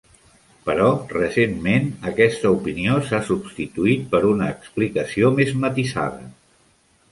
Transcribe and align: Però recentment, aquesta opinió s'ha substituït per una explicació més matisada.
Però 0.69 0.85
recentment, 1.15 1.85
aquesta 2.13 2.53
opinió 2.55 2.97
s'ha 3.11 3.21
substituït 3.29 4.09
per 4.15 4.23
una 4.33 4.49
explicació 4.57 5.33
més 5.39 5.57
matisada. 5.67 6.29